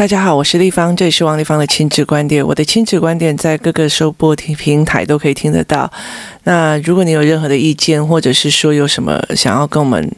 [0.00, 2.42] 大家好，我是丽芳，这里是王丽芳的亲子观点。
[2.42, 5.92] 我的亲子观点在各个收播听平台都可以听得到。
[6.44, 10.10] 那如果你有任何的意见，或者是说有什么想要跟我们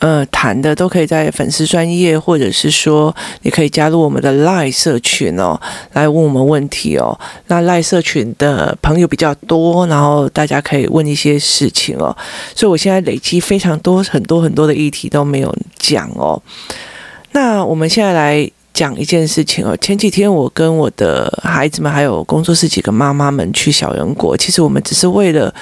[0.00, 5.56] 呃谈的，都可以在粉丝专页，或者是说你可以加入我们的 LINE 社群哦，
[5.92, 7.16] 来问我们问题哦。
[7.46, 12.16] 那 LINE 社群的朋友比较多，然后大家可以问一些事情哦。
[12.56, 16.42] 所以我现在累积非常多很多很多的议题都没有讲哦。
[17.30, 18.50] 那我们现在来。
[18.72, 25.54] 讲一件事情哦，前几天我跟我的孩子们还有工作室几个妈妈们去小人国，其实我们只是为了，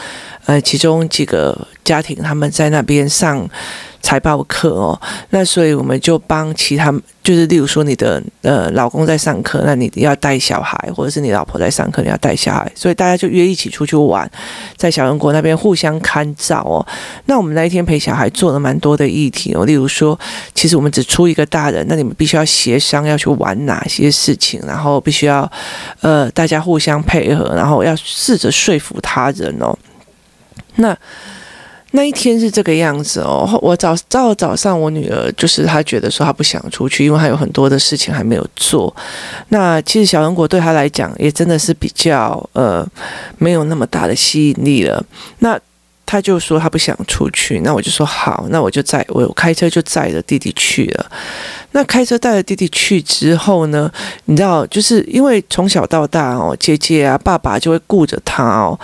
[0.46, 3.48] 呃，其中几个家庭他们在那边上。
[4.02, 5.00] 财报课哦，
[5.30, 14.28] 那所以我们就帮其他，就是例如说你的呃老公在上课，那你要带小孩，或者是你老婆在上课，你要带小孩，所以大家就约一起出去玩，
[14.76, 16.84] 在小人国那边互相看照哦。
[17.26, 20.18] 那我们那一天陪小孩做了蛮多的议题哦，例如说，
[20.54, 25.50] 其实我们只出一个大人，那你们必须要协商要去玩哪些事情，然后必须要
[26.00, 29.76] 呃大家互相配合，然后要试着说服他人哦。
[30.76, 30.96] 那。
[31.92, 38.94] 那一天是这个样子哦，我早到早上，我女儿就是她觉得说她不想出去，因为她有很多的事情还没有做。
[39.48, 42.86] 那其实小人国对她来讲也真的是比较呃
[43.38, 45.04] 没有那么大的吸引力了。
[45.38, 45.58] 那。
[46.10, 51.06] 他就说他不想出去，那我就说好，那我就载我开车就载着弟弟去了。
[51.70, 53.88] 那开车带着弟弟去之后呢，
[54.24, 58.76] 你知道，就是因为从小到大哦，姐姐啊、爸爸就会顾着他哦。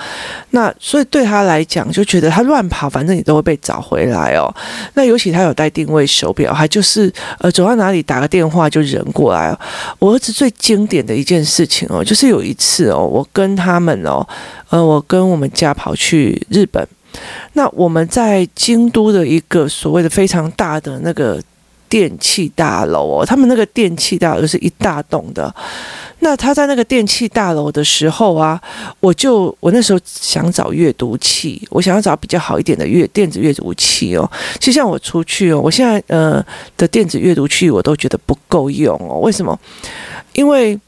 [0.50, 4.54] 那所以对他来讲，就觉得他乱跑，反正你都会被找回来哦。
[4.94, 9.58] 那尤其他有带定位手表，他就是呃走到哪里打个电话就人过来哦。
[9.98, 14.24] 我儿子最经典的一件事情哦，就是有一次哦，我跟他们哦，
[14.70, 16.86] 呃，我跟我们家跑去日本。
[17.54, 21.42] 那我们在京都的一个所谓的非常大的那个
[21.88, 25.54] 电器大楼哦，他们那个电器大楼是一大栋的。
[26.20, 28.60] 那他在那个电器大楼的时候啊，
[29.00, 34.28] 我就我那时候想找阅读器，我想要找比较好一点的阅电子阅读器哦。
[34.58, 36.44] 其实像我出去哦，我现在呃
[36.76, 39.20] 的电子阅读器我都觉得不够用哦。
[39.20, 39.58] 为什么？
[40.32, 40.78] 因为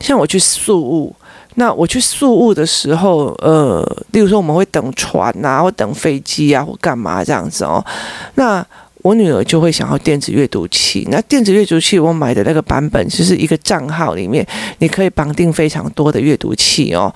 [0.00, 1.14] 像我去宿雾。
[1.54, 7.84] 那我去宿雾的时候，呃，例如说我们会等船啊，或等飞机啊，或干嘛这样子哦。
[8.36, 8.64] 那
[9.02, 11.06] 我女儿就会想要电子阅读器。
[11.10, 14.46] 那电子阅读器我买的那个版本，就是一个账号里面
[14.78, 17.12] 你可以绑定非常多的阅读器哦。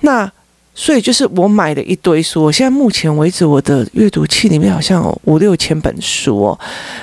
[0.00, 0.30] 那
[0.74, 6.58] 所以就是我买了一堆书，现在目前为止我的阅读器里面好像有五六千本书哦。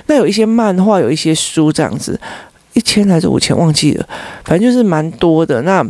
[0.08, 2.20] 那有一些漫画，有一些书这样子，
[2.74, 4.08] 一千还是五千忘记了，
[4.46, 5.62] 反正就是蛮多的。
[5.62, 5.86] 那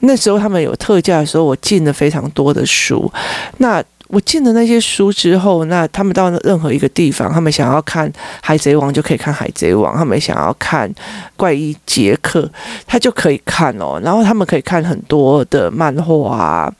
[0.00, 3.10] 那时候他们有特价的时候，我进了非常多的书。
[3.58, 10.88] 那我进了那些书之后，那他们到任何一个地方，他们想要看《海贼王》就可以看《海贼王》，他们想要看
[11.36, 12.42] 《怪医杰克》，
[12.88, 14.00] 他就可以看哦。
[14.02, 16.72] 然后他们可以看很多的漫画啊。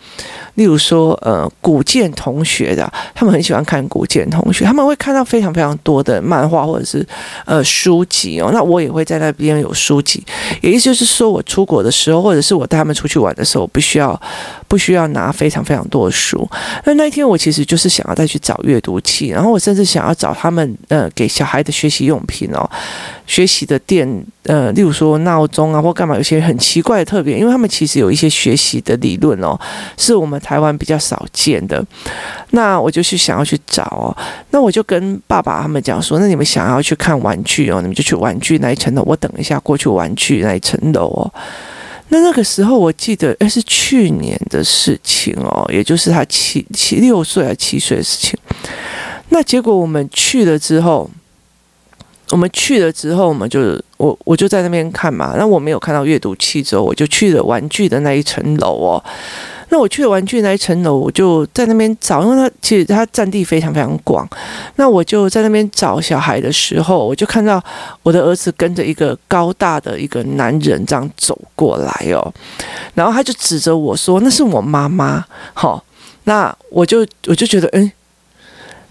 [0.55, 7.07] 例如说，呃，古建同学的，他们很喜欢看古建同学，他们会看到非常非常多的漫画或者是
[7.45, 8.51] 呃书籍哦。
[8.53, 10.25] 那我也会在那边有书籍，
[10.61, 14.21] 也意思就是说我出国的时候，或者是我带他们出去玩的时候，我必须要
[14.71, 16.49] 不需要拿非常非常多的书。
[16.85, 22.71] 那那一天我其实就是想要再去找阅读器，然后我甚至想要找他们呃给小孩的学习用品哦。
[23.27, 24.09] 学习的电，
[24.45, 29.59] 呃，例如说闹钟啊，或干嘛，有些很奇怪的特别，因为他们其实有一些学习的理论哦，
[29.97, 31.85] 是我们台湾比较少见的。
[32.51, 34.17] 那我就去想要去找哦，
[34.51, 41.33] 那我就跟爸爸他们讲说，那你们想要去看玩具哦，你们就去玩具那一层楼，我等一下过去玩具那一层楼哦。
[42.11, 48.39] 那那个时候我记得，诶，是去年的事情哦，也就是他七七六岁还七岁的事情。
[49.31, 51.11] 那结果我们去了之后。
[52.33, 53.61] 我们去了之后，我们就
[53.97, 55.35] 我我就在那边看嘛。
[55.37, 59.05] 那我没有看到阅读器之后，我就去了玩具的那一层楼哦。
[59.71, 64.29] 那我去了玩具那一层楼，我就在那边找，因为它其实它占地非常非常广。
[64.77, 67.63] 那我就在那边找小孩的时候，我就看到
[68.03, 72.33] 我的儿子跟着一个高大的一个男人这样走过来哦。
[72.95, 75.25] 然后他就指着我说：“那是我妈妈。”
[75.55, 75.83] 好，
[76.25, 77.91] 那我就我就觉得，嗯。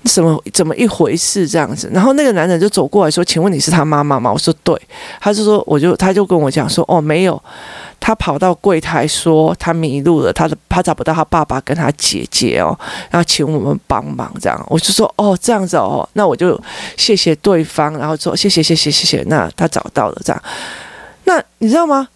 [0.06, 1.90] 什么怎么一回事这样子？
[1.94, 4.80] 然后那个男人就走过来说：“请问你是他妈妈吗？”我说：“对。”
[5.20, 7.42] 他就说：“我就他就跟我讲说：‘哦，没有。’
[8.00, 12.78] 他跑到柜台说他迷路了，他的他找不到他爸爸跟他姐姐哦，
[13.12, 14.66] 然后请我们帮忙这样。
[14.70, 16.60] 我就说：‘哦，这样子哦。’那我就
[16.96, 20.42] 谢谢对方，然后说：‘谢谢谢谢谢谢。’那他找到了这样。
[21.26, 22.08] 那你知道吗？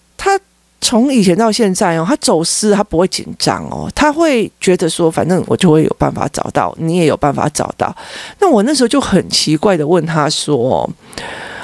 [0.83, 7.95] 从以前到现在哦，他走失他不会紧张哦，他会觉得说，反正我就会有办法找到，你也有办法找到。
[8.39, 10.57] 那我那时候就很奇怪的问他说：“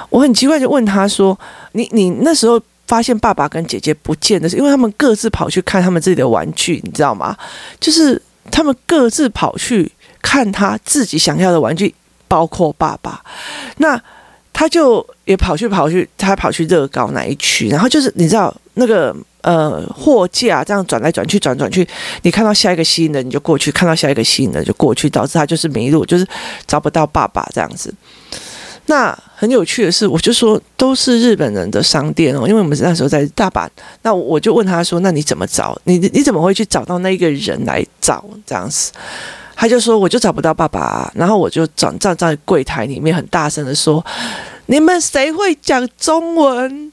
[0.10, 1.38] 我很奇怪，就问他说
[1.74, 7.38] ：“你你那时候发现爸爸跟姐姐不见的是，因为他们各自跑去看他们自己的玩具，你知道吗？
[7.80, 8.20] 就是
[8.50, 11.94] 他们各自跑去看他自己想要的玩具，
[12.28, 13.22] 包括爸爸。
[13.78, 14.02] 那
[14.60, 21.88] 他就也跑去跑去，他跑去乐高那一区，然后就是你知道那个。”呃，货架这样转来转去，转转去，
[22.24, 26.28] 你看到下一个吸引的，你就过去；看到下一个吸引的，就过去，导致他就是迷路，就是
[26.68, 27.92] 找不到爸爸这样子。
[28.88, 33.66] 那很有趣的是，我就说都是日本人的商店哦，因为我们那时候在大阪，
[34.02, 35.80] 那我就问他说：“那你怎么找？
[35.86, 38.92] 你你怎么会去找到那个人来找这样子？”
[39.60, 44.04] 他就说：“我就找不到爸爸。”然后我就站站在柜台里面，很大声的说
[44.68, 46.90] ：“你们谁会讲中文？”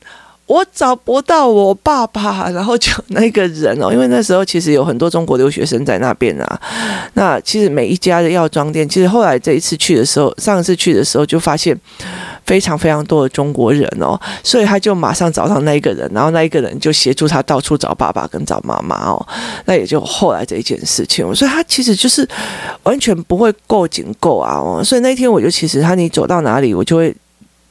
[0.46, 6.60] 我找不到我爸爸，然后就那个人哦，因为那时候其实有很多中国留学生在那边啊。
[7.14, 11.76] 那其实每一家的药妆店，其实后来这一次去的时候，上一次去的时候就发现
[12.46, 19.26] 非常非常多的中国人哦，所以他就马上找到那一个人，然后那一个人就协助他到处找爸爸跟找妈妈哦。
[19.66, 22.26] 那也就后来这一件事情，所以他其实就是
[22.84, 24.82] 完全不会够紧够啊哦。
[24.82, 27.14] 所以那天我就其实他你走到哪里，我就会。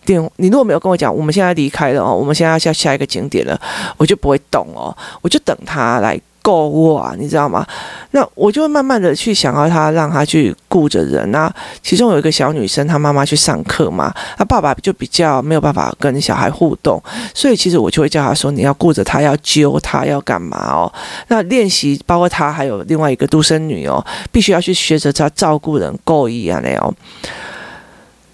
[0.05, 3.59] 电，你如果没有跟我讲，我们现在离开了哦，我们现在要下下一个景点了，
[3.97, 7.65] 我就不会动哦，我就等他来购物啊，你知道吗？
[8.11, 11.51] 那我就会慢慢的去想要他，让他去顾着人啊。
[11.81, 17.01] 其中有一个小女生，她妈妈去上课嘛，她爸爸就比较没有办法跟小孩互动，
[17.33, 20.93] 所以其实我就会叫他说，你要顾着他，要揪他，要干嘛哦？
[21.29, 26.95] 那练习包括他还有另外一个独生女哦，必须要去学着他照顾人，够意啊那样。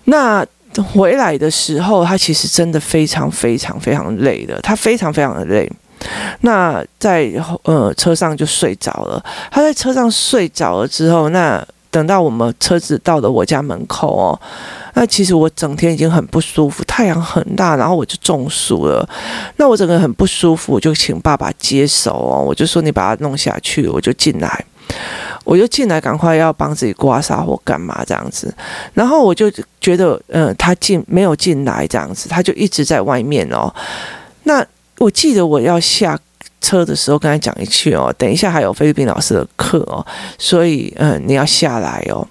[0.04, 0.46] 那。
[0.94, 5.70] 回来的时候，他其实真的非常非常非常累的，他非常非常的累。
[6.42, 7.32] 那在
[7.64, 9.24] 呃车上就睡着了。
[9.52, 14.40] 他在车上睡着了之后，那等到我们车子到了我家门口哦，
[14.94, 19.08] 那其实我整天已经很不舒服，太阳很大，然后我就中暑了。
[19.58, 24.66] 那我整个很不舒服，我就请爸爸接手哦，我就说你把它弄下去，我就进来。
[25.44, 28.54] 我就进来，赶快要帮自己刮痧或干嘛这样子，
[28.94, 29.50] 然后我就
[29.80, 33.74] 觉得，嗯、他进没有进来这样子，他就一直在外面哦。
[34.44, 34.66] 那
[35.02, 36.16] 我记得我要下
[36.62, 40.06] 车的时候跟他讲一句哦，等一下还有菲律宾老师的课哦，
[40.38, 42.28] 所以嗯、你要下来哦。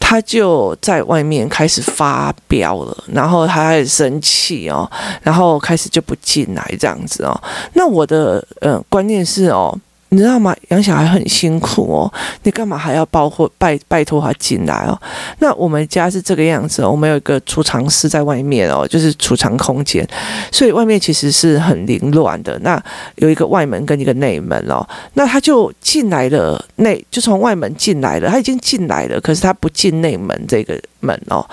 [0.00, 4.90] 他就在外面开始发飙了，然后他很生气哦，
[5.22, 7.40] 然后开始就不进来这样子哦。
[7.74, 9.78] 那我的嗯、观念是哦。
[10.14, 10.54] 你知道吗？
[10.68, 12.12] 养小孩很辛苦哦，
[12.44, 14.96] 你干嘛还要包括拜拜托他进来哦？
[15.40, 20.06] 那我们家是这个样子哦，我们有一个储藏室在外面哦，就是储藏空间，
[20.52, 22.56] 所以外面其实是很凌乱的。
[22.60, 22.80] 那
[23.16, 31.44] 有一个外门跟一个内门哦，那他就进来了，内就从外门进来了，他已经进来了，可是他不进内门这个门哦，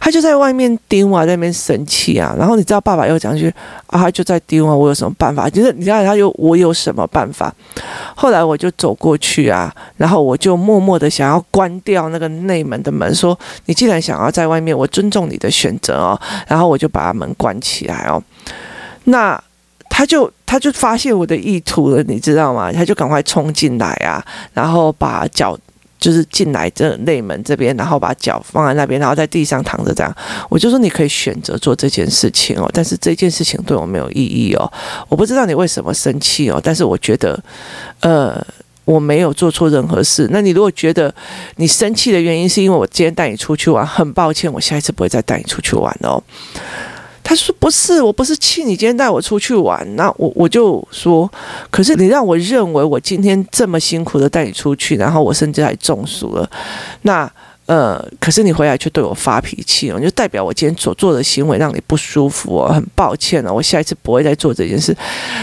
[0.00, 2.34] 他就在外面丢啊，在那边生气啊。
[2.36, 3.48] 然后你知道爸爸又讲一句
[3.86, 5.48] 啊，他就在丢啊，我有什么办法？
[5.48, 7.54] 就是你知道他又我有什么办法？
[8.16, 18.20] 后来我就走过去啊，然后我就默默的想要关掉那个内门的门，说：“你既然想要在外面，我尊重你的选择哦。”然后我就把门关起来哦。
[19.04, 19.40] 那
[19.88, 22.72] 他就他就发现我的意图了，你知道吗？
[22.72, 25.56] 他就赶快冲进来啊，然后把脚。
[25.98, 30.14] 就是进来这内门这边，然后把脚放在那边，然后在地上躺着这样。
[30.48, 34.70] 我就说你可以选择做这件事情哦，但是这件事情对我没有意义哦。
[35.08, 37.42] 我不知道你为什么生气哦，但是我觉得，
[38.00, 38.44] 呃，
[38.84, 40.28] 我没有做错任何事。
[40.30, 41.12] 那你如果觉得
[41.56, 46.22] 你生气的原因是因为我今天带你出去玩，很抱歉，我下一次不会再带你出去玩哦。
[47.28, 51.28] 他说：“不是，我不是气你今天带我出去玩。”那我我就说
[51.70, 56.48] ：“可是你让我认为我今天这么辛苦的带你出去，然后我甚至还中暑了。”
[57.02, 57.28] 那。
[57.66, 64.96] 呃，可是你回来却对我发脾气哦，就代表我今天所做的行为让你不舒服哦，很抱歉哦，我下一次不会再做这件事。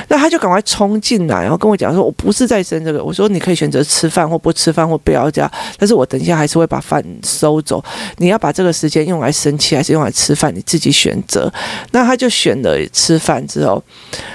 [0.08, 7.84] 那他就赶快冲进来，然后跟我讲说：“我不是在生这个。”我说：“你可以选择吃饭或不吃饭或不要这样，但是我等一下还是会把饭收走。
[8.20, 11.52] 你要把这个时间用来生气还是用来吃饭，你自己选择。”
[11.92, 13.84] 那他就选了吃饭之后，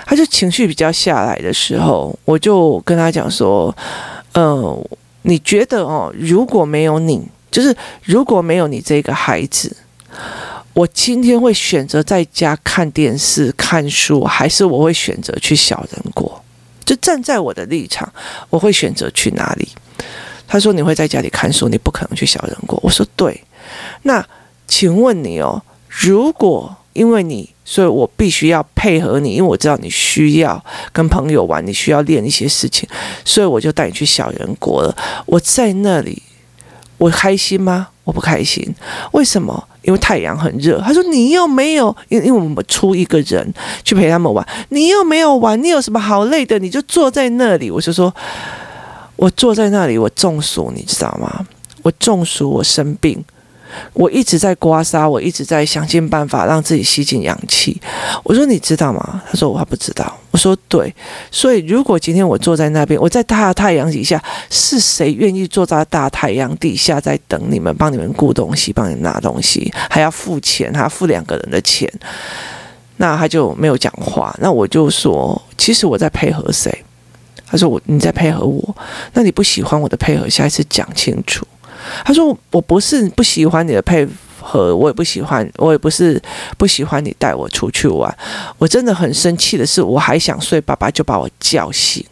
[0.05, 3.75] 他就情绪比较下来的时候，我就跟他讲说
[4.33, 4.91] ：“嗯、呃，
[5.23, 7.75] 你觉得哦，如果没有你。”就是
[8.05, 9.77] 如果没有你这个孩子，
[10.75, 16.43] 我今天会选择在家看电视、看书，还是我会选择去小人国？
[16.85, 18.11] 就站在我的立场，
[18.49, 19.69] 我会选择去哪里？
[20.47, 23.43] 他说：“你会在家里看书，你不可能去小人国。”我说：“对。”
[24.05, 24.27] 那
[24.67, 32.89] 请问你哦，如果因为你，所以我必须要配合你，因为我知道你需要跟朋友玩，你需要练一些事情，
[33.25, 34.97] 所以我就带你去小人国了。
[35.27, 36.23] 我在那里。
[36.99, 37.89] 我开心吗？
[38.05, 38.75] 我不开心。
[39.13, 39.69] 为什么？
[39.83, 40.81] 因为太阳很热。
[40.81, 46.59] 他说你又没有，因因为我们出一个人去陪他们玩，你又没有玩，你有什么好累的？
[46.59, 47.71] 你就坐在那里。
[47.71, 48.15] 我就说，
[49.17, 51.47] 我坐在那里，我中暑，你知道吗？
[51.83, 53.25] 我中暑，我生病。
[53.93, 57.81] 我一直在刮痧，我一直在想尽办法让自己吸进氧气。
[58.23, 59.23] 我说你知道吗？
[59.29, 60.17] 他说我还不知道。
[60.31, 60.95] 我说对。
[61.31, 71.91] 所以如果今天我坐在那边，我在大太阳底下，是谁愿意坐在大太阳底下在等你们，帮你们顾东西，帮你拿东西，还要付钱，还要付两个人的钱？
[72.97, 74.37] 那他就没有讲话。
[74.41, 76.85] 那我就说，其实我在配合谁？
[77.47, 78.77] 他说我你在配合我。
[79.13, 81.47] 那你不喜欢我的配合，下一次讲清楚。
[82.05, 84.07] 他说：“我不是不喜欢你的配
[84.41, 86.21] 合，我也不喜欢，我也不是
[86.57, 88.17] 不喜欢你带我出去玩。
[88.59, 92.05] 我真的很生气的是，我还想睡，爸爸就把我叫醒。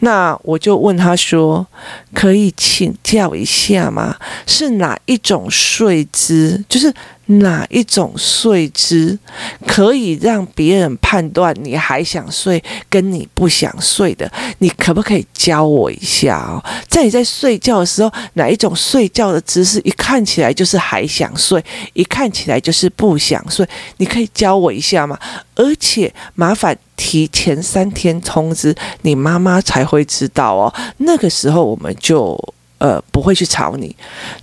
[0.00, 1.66] 那我就问他说：
[2.12, 4.16] 可以请教一下吗？
[4.46, 6.64] 是哪一种睡姿？
[6.68, 6.92] 就是。”
[7.38, 9.18] 哪一种睡姿
[9.66, 14.30] 可以让别人判断你还想睡，跟你不想睡的？
[14.58, 16.62] 你可不可以教我一下哦？
[16.88, 23.66] 在你在睡觉的时候，哪一种睡觉的姿势一看起来就是还想睡，一看起来就是不想睡？
[23.96, 25.18] 你可以教我一下吗？
[25.54, 30.74] 而且麻烦提前三天通知你妈妈才会知道哦。
[30.98, 32.38] 那个时候我们就。
[32.82, 33.94] 呃，不会去吵你。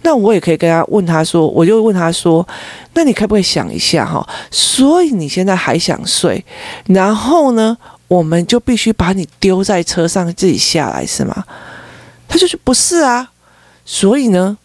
[0.03, 2.47] 那我也可以跟他问他说，我就问他说，
[2.93, 4.25] 那你可不可以想一下哈？
[4.49, 6.41] 所以你现在还想睡，
[6.85, 7.77] 然后呢，
[8.07, 11.43] 我们就必须把你丢在车上自己下来是吗？
[12.29, 13.29] 他就是不是啊，
[13.83, 14.57] 所以呢。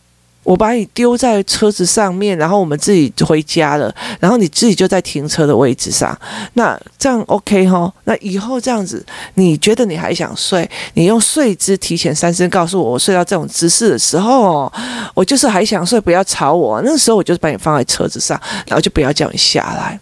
[0.45, 6.17] 我把你丢在车子上面，然后我们自己回家了，然后你自己就在停车的位置上。
[6.53, 7.93] 那这样 OK 哈？
[8.05, 10.71] 那以后这样子，你觉得你还想睡？
[10.93, 14.73] 你用睡姿提前三声告诉我，我睡到这种姿势的时候哦，
[15.15, 16.81] 我就是还想睡，不要吵我。
[16.85, 19.99] 那时候我就是把你放在车子上，然后就不要叫你下来。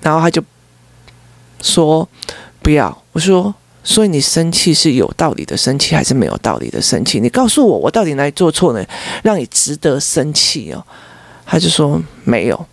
[0.00, 0.42] 然后他就
[1.60, 2.08] 说
[2.62, 3.54] 不要，我说。
[3.82, 7.18] 所以你生气是有道理的生气，还是没有道理的生气？
[7.20, 8.84] 你告诉我，我到底哪里做错呢？
[9.22, 10.84] 让你值得生气哦？
[11.46, 12.66] 他就说没有，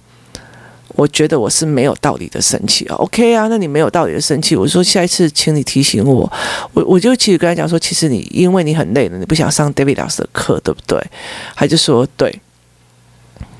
[0.89, 2.95] 我觉得我是没有道理的生气哦。
[2.95, 6.31] OK 啊，那你没有道理的生气，我说下一次请你提醒我。
[6.73, 11.01] 我我就其实跟他讲说，其实你因为你很累了，你不想上 David 老师的课，对不对？
[11.55, 12.39] 他就说对。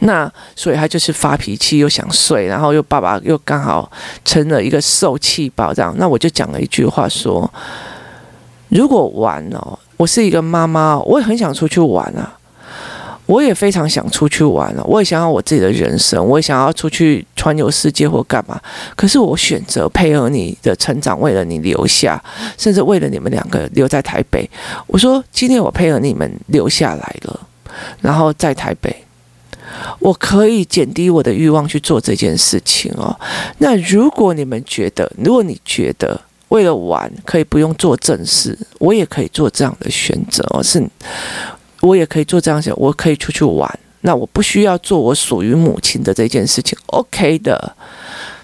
[0.08, 3.92] 那所以他就是发脾气，又想睡，然后又爸爸又刚好
[4.24, 5.94] 成了一个受气包这样。
[5.98, 7.52] 那我就讲了一句话说：
[8.70, 12.40] 如果玩哦，我是一个妈妈，我也很想出去玩啊，
[13.26, 18.58] 我也非常想出去玩了，我也想要我自己的人生，我也想要出去环游世界或干嘛。
[18.96, 22.24] 可是我选择配合你的成长，为了你留下，
[22.58, 24.50] 甚至为了你们两个留在台北。
[24.88, 27.40] 我说今天我配合你们留下来了，
[28.00, 28.96] 然后在台北。
[30.00, 33.16] 我可以减低我的欲望去做这件事情哦。
[33.60, 36.20] 那如果你们觉得，如果你觉得
[36.50, 40.64] 为了玩可以不用做正事，我也可以做这样的选择哦。
[40.64, 40.82] 是，
[41.82, 43.80] 我也可以做这样想，我可以出去玩。
[44.02, 47.76] 那我不需要做我属于母亲的这件事情，OK 的。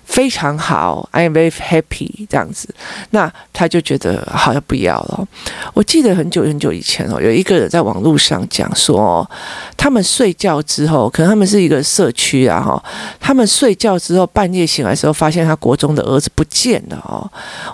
[0.06, 2.68] 非常好，I am very happy 这样子，
[3.12, 5.28] 那他就觉得好像不要了。
[5.74, 9.28] 我记得很久很久以前哦，有一个人在网络上讲说，
[9.76, 12.84] 他们睡觉之后，可能他们是一个社区啊哈，
[13.20, 17.30] 他们睡觉之后半夜醒来的时候，发现他国中的儿子不见了哦。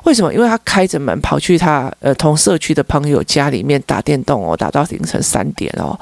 [0.06, 0.34] 为什么？
[0.34, 6.00] 因为他开着门跑去他呃同社区的朋友家里面打电动哦，打到凌晨三点哦。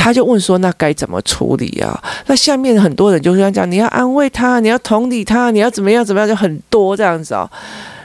[0.00, 7.48] 他就问说：“那该怎么处理啊？”那下面很多人就是这样讲：“你要安慰他，你要同理他，你要怎么样怎么样，就很多这样子哦。”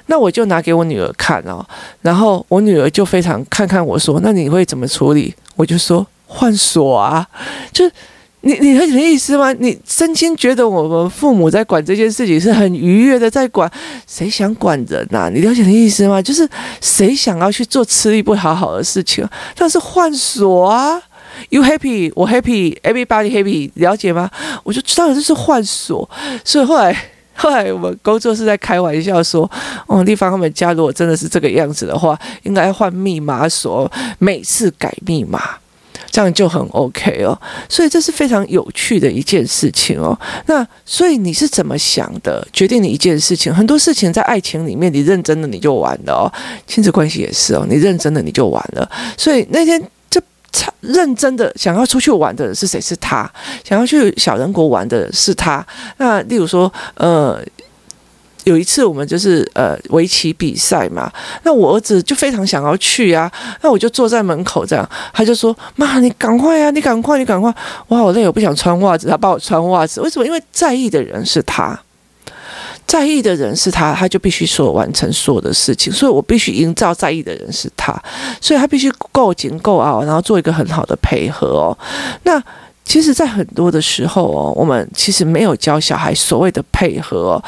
[0.08, 1.66] 那我就拿给我女儿看哦，
[2.02, 7.26] 然后我女儿就非常看看我说：“那你会怎么处理？”我就说：“换锁啊！”
[7.74, 7.90] 就
[8.42, 9.52] 你你会什么意思吗？
[9.54, 13.68] 你真心觉得我们父母在管这件事情是很愉悦的，在管
[14.06, 15.30] 谁想管人呐、啊？
[15.34, 16.22] 你了解的意思吗？
[16.22, 16.48] 就是
[16.80, 21.02] 谁想要去做吃力不讨好的事情，但是换锁啊
[21.50, 24.30] ！You happy，我 happy，everybody happy，了解吗？
[24.64, 26.10] 我就知道这是换锁，
[26.44, 26.96] 所以后来
[27.34, 29.50] 后来我们工作室在开玩笑说，
[29.88, 35.42] 哦，丽芳他们家如果真的是这个样子的话，应该换密码锁，每次改密码，
[36.10, 37.38] 这样就很 OK 哦。
[37.68, 40.18] 所以这是非常有趣的一件事情哦。
[40.46, 42.48] 那所以你是怎么想的？
[42.54, 46.32] 决定你一件事情，很多事情在爱情里面，你认真的你就完了哦。
[46.66, 48.90] 亲子关系也是哦，你认真的你就完了。
[49.18, 49.82] 所以那天。
[50.82, 52.80] 认真的想要出去玩的人是谁？
[52.80, 53.30] 是他。
[53.64, 55.66] 想要去小人国玩的是他。
[55.98, 57.42] 那例如说，呃，
[58.44, 61.12] 有一次我们就是呃围棋比赛嘛，
[61.44, 63.32] 那我儿子就非常想要去啊，
[63.62, 67.52] 那我就坐在门口这样，他就说：“妈，你赶快啊，你赶快，你赶快！
[67.88, 70.26] 我好累，我不想穿袜子。”他帮我穿袜子，为什么？
[70.26, 71.80] 因为在意的人是他，
[72.86, 77.94] 在意的人是他，他就必须说完成所有的事情，所以我必须营造在意的人是他，
[78.40, 81.78] 所以他必须够紧够傲，然后做一个很好的配合哦。
[82.24, 82.42] 那。
[82.88, 87.44] 其实，在很多的时候哦，我们其实没有教小孩所谓的配合哦。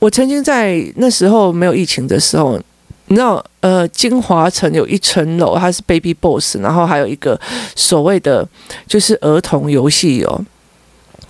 [0.00, 2.60] 我曾经在那时候没有疫情的时候，
[3.06, 7.40] 你知道，呃，金华城有一层楼，它是 Baby Boss，然后还有一个
[7.76, 8.46] 所谓的
[8.88, 10.44] 就是儿童游戏哦。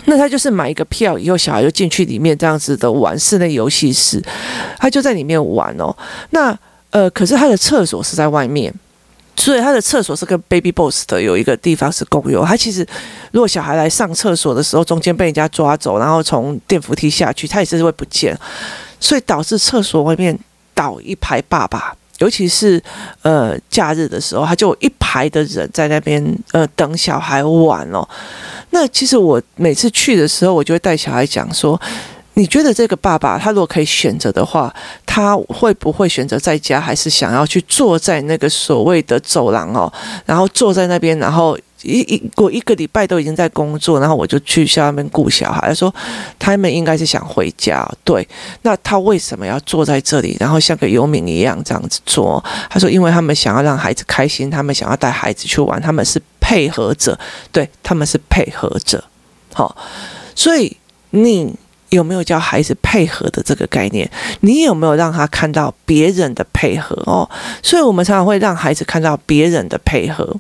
[0.06, 4.22] 那他就是买一个票以后，小孩就进去里面这样子的玩室内游戏室，
[4.78, 5.94] 他就在里面玩哦。
[6.30, 6.56] 那
[6.90, 8.72] 呃，可是他的厕所是在外面。
[9.34, 12.44] 所以他的厕所是跟 Baby Boss 的有一个地方是共用。
[12.44, 12.86] 他其实
[13.32, 18.38] 如果小孩来上厕所的时候，中间被人家抓走，然后从电扶梯下去，他也是会不见。
[19.00, 20.38] 所以导致厕所外面
[20.74, 22.80] 倒一排爸爸，尤其是
[23.22, 28.06] 呃假日的时候，他就一排的人在那边呃等小孩玩哦。
[28.72, 31.80] 那其实我每次去的时候，我就会带小孩讲说。
[32.34, 34.74] 你觉得这个爸爸他如果可以选择的话，
[35.04, 39.92] 他会不会选择在家，还是想要去坐在那个所谓的走廊哦？
[40.24, 45.68] 然后坐在那边，然后一一过一个礼拜都已经在工作，然后我就去下面顾小孩。
[45.68, 45.94] 他说
[46.38, 48.26] 他们应该是想回家，对。
[48.62, 52.42] 那他为什么要坐在这里，然后像个游民一样这样子做？
[52.70, 56.18] 他说，因为他们想要让孩子开心，他们想要带孩子去玩，他们是
[56.52, 57.18] 配合者，
[57.50, 59.02] 对，他们是配合者。
[59.54, 59.74] 好，
[60.34, 60.76] 所以
[61.10, 61.54] 你。
[61.92, 64.10] 有没有教孩子配合的这个概念？
[64.40, 67.28] 你有没有让他看到别人的配合哦？
[67.62, 70.34] 所以我们常常会让孩子看到别人的配合。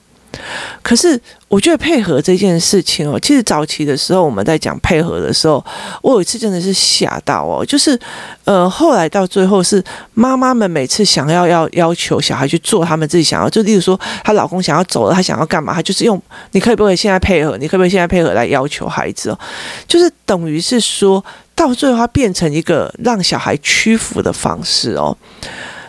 [0.82, 5.64] 可是，我觉得配合这件事情哦，其实早期的时候我们在讲配合的时候，
[6.02, 7.98] 我有一次真的是吓到哦，就是
[8.44, 9.82] 呃，后来到最后是
[10.14, 16.20] 妈妈们每次想要要要求小孩去做他们自己想要，就例如说她老公想要走了，她想要干嘛，她就是用
[16.52, 19.38] 你可以不可以现在配合，你可不可以现在配合来要求孩子哦，
[19.86, 21.24] 就是等于是说
[21.54, 25.16] 到最后它变成一个让小孩屈服的方式哦。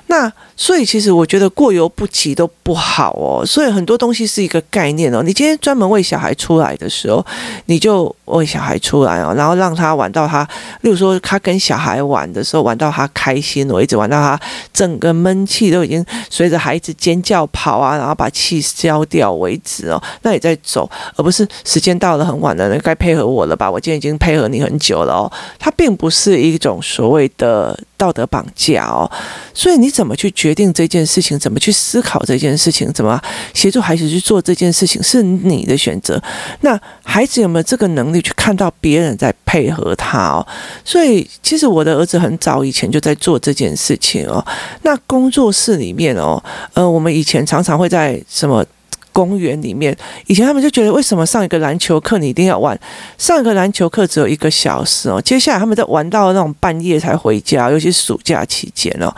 [0.08, 5.22] 那所以其实我觉得过犹不及都不好哦，所以很多东西是一个概念哦。
[5.24, 7.26] 你今天专门为小孩出来的时候，
[7.66, 10.48] 你就为小孩出来哦，然后让他玩到他，
[10.82, 14.40] 例如说他跟小孩玩的时候，玩到他开心，我一直玩到他
[14.72, 20.02] 整个闷气都已经随着孩子尖叫跑啊，然后把气消掉为止哦。
[20.22, 23.70] 那也在走，而不是时间到了很晚了，那该配合我了吧？
[23.70, 25.32] 我今天已经配合你很久了哦。
[25.60, 29.10] 它并不是一种所谓的道德绑架哦，
[29.54, 31.40] 所以你怎么去决定这件事情？
[31.40, 32.92] 怎么去思考这件事情？
[32.92, 33.18] 怎么
[33.54, 35.02] 协助孩子去做这件事情？
[35.02, 36.22] 是你的选择。
[36.60, 40.46] 那孩子有没有这个能力去看到别人在配合他哦？
[40.84, 44.46] 所以其实我的儿子很早以前就在做这件事情哦。
[44.82, 48.66] 那工作室里面哦，呃，我们以前常常会在什么？
[49.14, 52.76] 公园里面，以前他们就觉得为什么上一个篮球课你一定要玩？
[53.20, 59.16] 上一个篮球课只有一个小时哦，接下来他们在玩到那种半夜才回家，尤其暑假期间哦。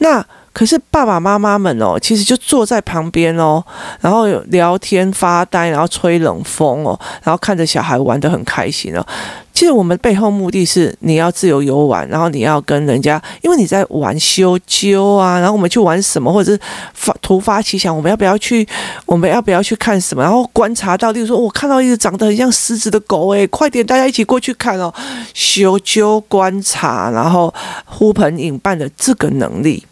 [0.00, 3.64] 那可是爸爸妈妈们哦，其实就坐在旁边哦，
[4.00, 9.04] 然后聊天发呆，然后吹冷风哦，然后看着小孩玩得很开心哦。
[9.52, 16.58] 其实我们背后目的是你要自由游玩，然后你要跟人家，因为你在玩修鸠啊，然后我们去玩什么，或者是
[16.94, 18.66] 发突发奇想，我们要不要去？
[19.06, 20.22] 我们要不要去看什么？
[20.22, 24.92] 然后观察到，例如说我看到一只长得很像狮子的狗，诶，快点，大家一起过去看哦！
[25.34, 27.52] 修鸠观察，然后
[27.84, 29.84] 呼朋引伴的这个能力。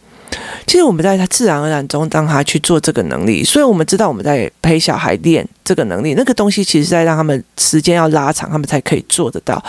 [0.65, 9.61] 其实我们在他自然而然中让他去做这个能力，所以我们知道我们在陪小孩练这个能力，那个东西其实在让他们时间要拉长，他们才可以做得到，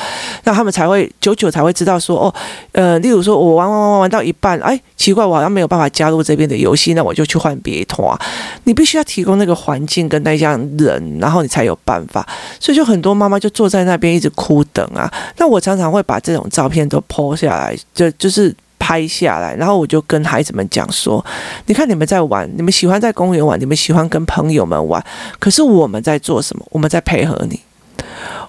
[0.45, 2.35] 让他们才会久久才会知道说哦，
[2.73, 8.17] 呃，例如说我玩玩玩玩到一半，哎，奇怪，我好像没有办法加入这边的游戏，那我就去换别一团。
[8.65, 12.27] 你必须要提供那个环境跟那样人，然后你才有办法。
[12.61, 15.13] 所以就很多妈妈就坐在那边一直哭等啊。
[15.39, 18.55] 那我常常会把这种照片都 po 下来，就就是。
[18.83, 21.25] 拍下来，然后我就跟孩子们讲说
[21.67, 25.01] ：“你看，你们在玩，你们喜欢在公园玩，你们喜欢跟朋友们玩。
[25.39, 26.67] 可是我们在做什么？
[26.71, 27.61] 我们在配合你，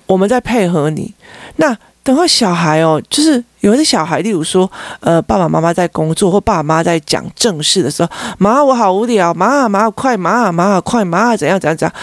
[0.07, 1.13] 我们在配合你。
[1.57, 4.69] 那等会小孩哦，就是有的小孩，例如说，
[5.01, 11.93] 呃，爸爸妈妈在工作，或爸爸妈妈在讲正事的时候，妈，我好无聊，妈，妈快，妈，妈快，妈怎样怎样怎样。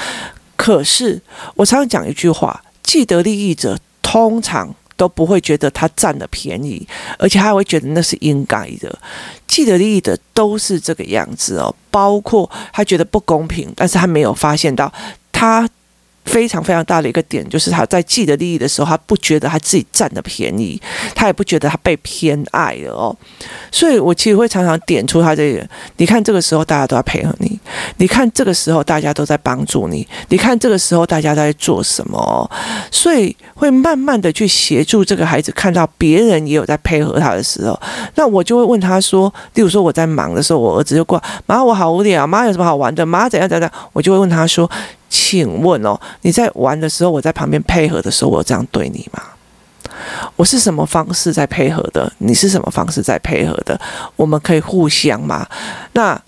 [0.56, 1.20] 可是
[1.56, 6.86] 我常常讲一句话：既得利益者通常。”都不会觉得他占了便宜，
[7.18, 8.98] 而且他会觉得那是应该的。
[9.48, 14.92] 既得利益的都是这个样子哦，包括他觉得不公平，但是他没有发现到
[15.32, 15.66] 他
[16.30, 20.80] 非常非常大的一个点，就是他在既得利益的时候，他不觉得他自己占了便宜，
[21.12, 23.16] 他也不觉得他被偏爱了哦。
[23.72, 25.66] 所以我其实会常常点出他这个，
[25.96, 27.58] 你看这个时候大家都在配合你，
[27.96, 32.48] 你看这个时候大家都在帮助你，你看这个时候大家都在做什么，
[32.92, 37.76] 所以会慢慢的去协助这个孩子看到别人也有在配合他的时候，
[38.14, 44.70] 那我就会问他说，例如说我在忙的时候，我儿子就过，妈我好无聊，妈有什么好玩的，妈怎样怎样，我就会问他说。
[45.10, 49.22] 请问哦，你在玩的时候，我在旁边配合的时候，我这样对你吗？
[50.36, 52.10] 我是什么方式在配合的？
[52.18, 53.78] 你是什么方式在配合的？
[54.16, 55.46] 我们可以互相吗？
[55.92, 56.18] 那。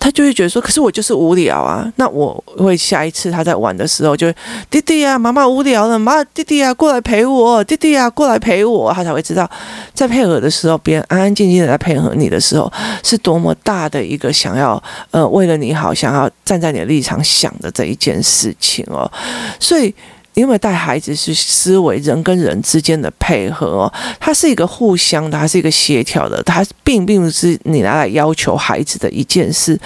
[0.00, 1.90] 他就会觉得说，可是我就是无聊啊。
[1.96, 4.32] 那我会下一次他在玩的时候，就
[4.70, 8.92] 弟弟啊，妈妈无聊了，妈弟弟啊，过来陪我，弟弟啊，过来陪我。
[8.92, 9.48] 他才会知道，
[9.92, 19.10] 在配合的时候，别人安安静静的在配合你的时候，是多么大的一个想要呃，为了你好，想要站在你的立场想的这一件事情哦。
[19.58, 19.94] 所以。
[20.38, 29.76] 因为带孩子是思维人跟人之间的配合哦，它是一个互相的，它是一个协调的，它并并不是你拿来要求孩子的一件事，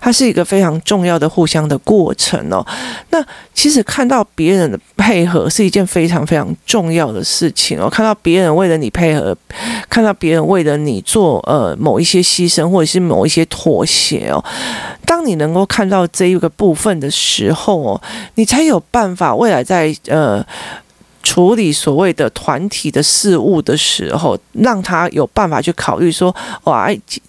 [0.00, 2.66] 它是一个非常重要的互相的过程哦。
[3.10, 9.36] 那其实看到别人的配合是一件非常非常重要的事情哦，看到别人为了你配合，
[9.88, 14.44] 看到别人为了你做呃某一些牺牲或者是某一些妥协哦，
[15.06, 18.02] 当你能够看到这一个部分的时候哦，
[18.34, 19.94] 你才有办法未来在。
[20.06, 20.44] 呃，
[21.22, 26.34] 处理所谓的团体的事务的时候，让他有办法去考虑说，
[26.64, 26.88] 哇，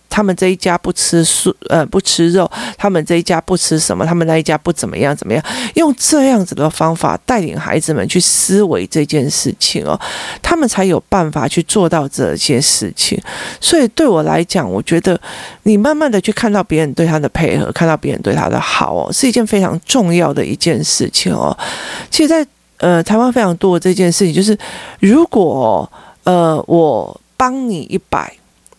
[0.09, 5.41] 他们这一家不吃素，呃，不吃肉，他们这一家不吃什么，他们那一家不怎么样，怎么样？
[5.75, 9.97] 用这样子的方法带领孩子们去思维这件事情哦，
[10.41, 13.17] 他们才有办法去做到这些事情。
[13.61, 15.19] 所以对我来讲，我觉得
[15.63, 21.57] 你慢慢的去看到别人对他的配合，看到别人对他的好哦，是一件非常重要的一件事情哦。
[22.09, 22.45] 其实，在
[22.81, 24.57] 呃，台湾非常多的这件事情，就是
[24.99, 25.89] 如果
[26.23, 28.33] 呃我帮你一百，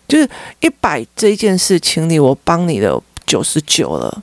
[0.08, 0.28] 就是
[0.60, 4.22] 一百这件事情里，我帮你了九十九了，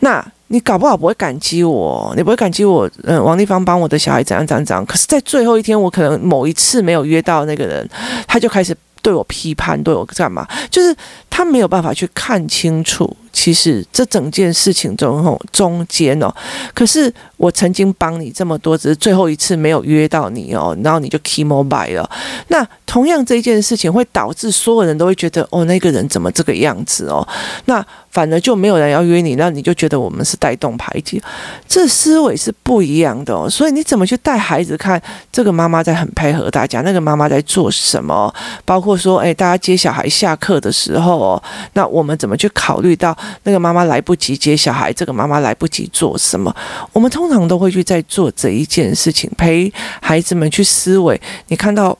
[0.00, 2.88] 那你搞不好不会感激我，你不会感激我。
[3.02, 7.88] 嗯、王立芳帮我的小孩怎样怎样怎样，可是在最后一天，我可能某一次没有约到那个人，
[8.28, 8.72] 他就开始
[9.02, 10.46] 对我批判，对我干嘛？
[10.70, 10.94] 就是
[11.28, 13.16] 他没有办法去看清楚。
[13.36, 16.34] 其实这整件事情中中间哦，
[16.72, 22.10] 可是我曾经帮你这么多，只是最后一次没有约到你哦，然后你就 keep mobile 了。
[22.48, 27.28] 那同样这一件事情会导致所有人都会觉得哦，那个人怎么这个样子哦？
[27.66, 31.22] 那反而就没有人要约你，那你就觉得我们是带动排挤，
[31.68, 33.50] 这思维是不一样的哦。
[33.50, 38.34] 所以你怎么去带孩子看这个妈妈在很配合大家，那个妈妈在做什么？
[38.64, 41.42] 包括说，哎，大家接小孩下课的时候哦，
[41.74, 43.14] 那我们怎么去考虑到？
[43.44, 46.54] 那个妈妈来不及接小孩，这个妈妈来不及做什么？
[46.92, 51.20] 我们通常都会去在做这一件事情，陪孩子们去思维。
[51.48, 51.96] 你看到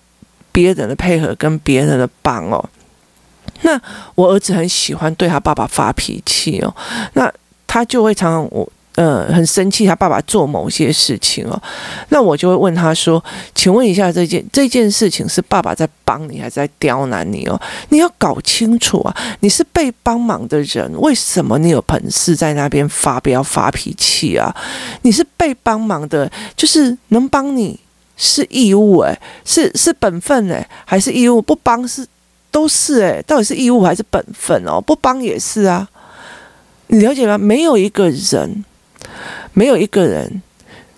[0.53, 2.65] 别人的配合跟别人的帮哦，
[3.63, 3.81] 那
[4.15, 6.75] 我儿子很喜欢对他爸爸发脾气哦，
[7.15, 7.33] 那
[7.67, 8.73] 他就会常常我。
[8.97, 11.63] 呃，很生气，他爸爸做某些事情哦，
[12.09, 13.23] 那我就会问他说
[13.55, 17.61] ：“请问一下，这件这件事情是爸爸在帮你，还是在刁难你哦？
[17.91, 19.15] 你要搞清楚啊！
[19.41, 24.57] 你是被帮忙的人，为什么你有本事在那边发飙发脾气啊？
[25.03, 27.79] 你是被帮忙的，就是能帮你
[28.17, 31.43] 是义务诶，是是本分诶，还是义务？
[31.43, 32.07] 不帮是
[32.51, 34.81] 都是诶，到底是义务还是本分哦？
[34.81, 35.87] 不帮也是啊，
[36.87, 37.37] 你了解吗？
[37.37, 38.65] 没有一个人。”
[39.53, 40.43] 没有一个人，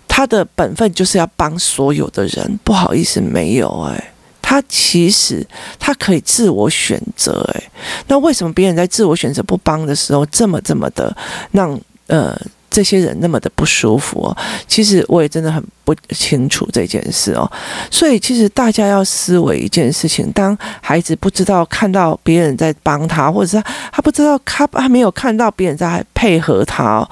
[0.07, 2.59] 他的本分就是要帮所有的人。
[2.63, 5.45] 不好意思，没有哎，他其实
[5.79, 7.63] 他可以自我选择哎。
[8.07, 11.15] 那为什么别人在自我选择不帮的时候，这么这么的
[11.51, 12.37] 让呃
[12.69, 14.37] 这些人那么的不舒服哦？
[14.67, 17.49] 其实我也真的很不清楚这件事哦。
[17.89, 27.07] 所以其实大家要思维一件事情：当孩子不知道看到别人在帮他，或者是他不知道他还没有看到别人在配合他。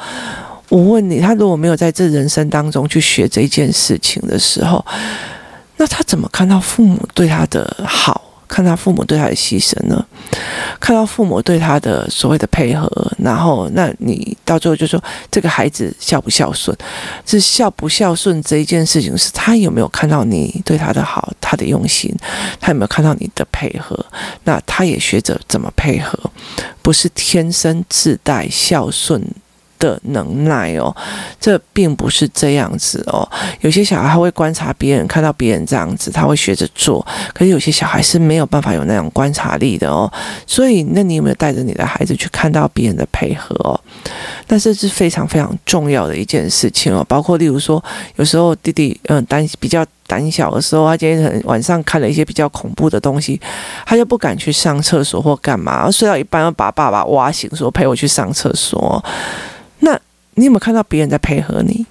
[0.69, 4.86] 我问你，他如果没有在这人生当中去学这件事情的时候，
[5.77, 10.06] 那他怎么看到父母对他的好，看到父母对他的牺牲呢？
[10.80, 15.01] 看到父母对他的所谓的配合，然后，那你到最后就说
[15.32, 16.75] 这个孩子孝不孝顺？
[17.25, 22.13] 是孝不孝顺这一件事情，是他有没有看到你对他的好，他的用心，
[22.60, 24.06] 他有没有看到你的配合？
[24.43, 26.19] 那他也学着怎么配合，
[26.82, 29.23] 不是天生自带孝顺。
[29.80, 30.96] 的能耐哦，
[31.40, 33.28] 这并不是这样子哦。
[33.62, 37.06] 有些小孩他会观察别人，看到别人这样子，他会学着做。
[37.34, 40.12] 可是有些小孩是没有办法有那种观察力的哦。
[40.46, 43.80] 所以，那你有没有带着你的孩子去看到别人的配合哦？
[44.46, 47.06] 但这是非常非常重要的一件事情哦。
[47.08, 47.84] 包括例如说，
[48.16, 53.40] 有时候弟弟嗯胆比较胆小的时候，他今天晚上看了一些比较恐怖的东西，
[53.86, 59.04] 他就不敢去上厕所或干嘛，睡到一半要把爸爸挖醒，说陪我去上厕所。
[60.38, 61.86] 你有没有看到别人在配合你？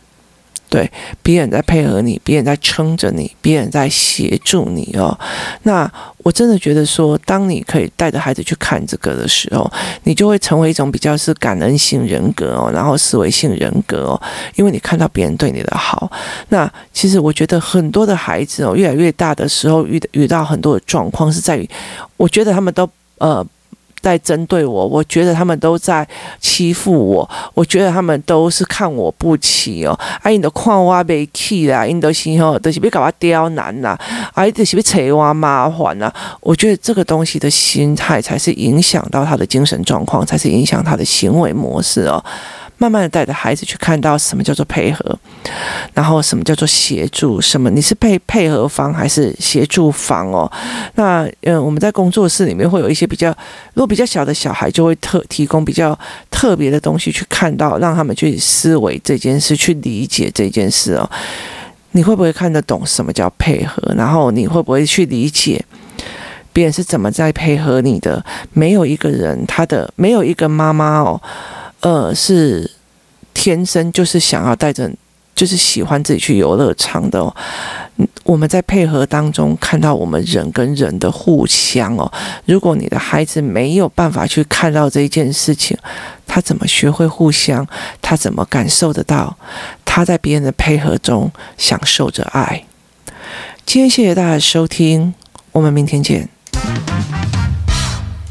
[0.69, 0.91] 对，
[1.23, 5.17] 别人在配合你，别人在撑着你，别人在协助你哦。
[5.63, 9.71] 那我真的觉得说，当你可以带着孩子去看这个的时候，
[10.03, 14.21] 你就会成为一种比较是感恩性人格哦，然后思维性人格哦，
[14.57, 16.11] 因为你看到别人对你的好。
[16.49, 21.71] 那其实我觉得很多的孩子哦，越来越大的时候遇遇到很多的状况，是在于，
[22.17, 23.47] 我觉得他们都呃。
[24.01, 26.07] 在针对我，我觉得他们都在
[26.41, 29.99] 欺负我，我觉得他们都是看我不起哦。
[30.23, 33.99] 啊，因都看我被气啦，因都是吼，都是别搞我刁难呐，
[34.35, 36.13] 啊，都是别扯我麻烦呐。
[36.41, 42.23] 我觉得这个东西的心态才是影响到他的精神状况，才是影响他的行为模式哦。
[42.79, 45.19] 慢慢的带着孩子去看到什么叫做配合，
[45.95, 50.51] 然后什么叫做协助，什么你是配配合方还是协助方哦？
[50.95, 53.31] 那嗯，我们在工作室里面会有一些比较，
[53.73, 55.99] 如果比较小的小孩就会特提供比较
[56.31, 61.11] 特别的东西去看到，让他们去思维这件事，去理解这件事哦。
[61.93, 63.95] 你会不会看得懂什么叫配合？
[63.97, 65.65] 然后你会不会去理解
[66.53, 68.23] 别人是怎么在配合你的？
[68.53, 71.19] 没有一个人，他的没有一个妈妈哦。
[71.87, 72.69] 呃，是
[73.33, 74.91] 天生就是想要带着，
[75.37, 77.33] 就是喜欢自己去游乐场的。
[78.25, 82.13] 我们在配合当中看到我们人跟人的互相哦。
[82.45, 85.79] 如果你的孩子没有办法去看到这一件事情，
[86.27, 87.65] 他怎么学会互相？
[88.03, 89.37] 他怎么感受得到？
[89.85, 92.65] 他在别人的配合中享受着爱。
[93.65, 95.15] 今天谢谢大家收听，
[95.53, 96.29] 我们明天见。